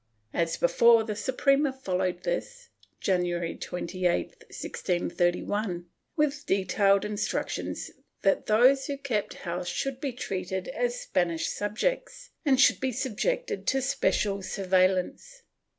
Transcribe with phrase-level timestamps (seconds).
[0.01, 0.03] ^
[0.33, 2.69] As before, the Suprema followed this,
[2.99, 5.85] January 28, 1631,
[6.15, 7.91] with detailed instructions
[8.23, 13.79] that those who kept house should be treated as Spanish subjects and be subjected to
[13.79, 15.43] special surveil lance.